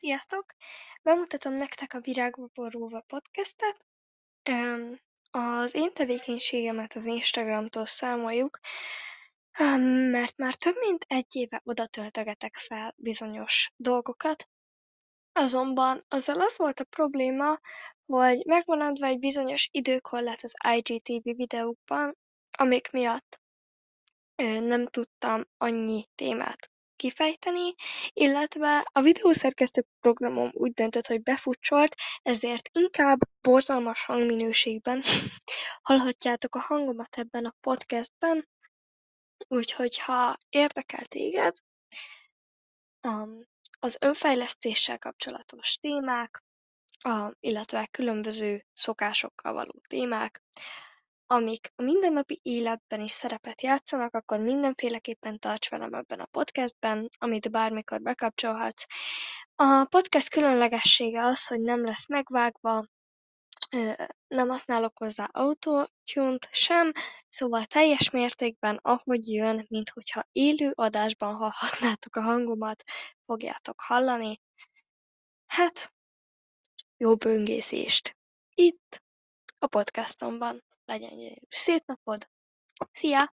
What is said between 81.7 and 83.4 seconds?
napod! Szia!